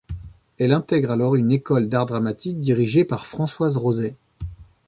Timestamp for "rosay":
3.77-4.15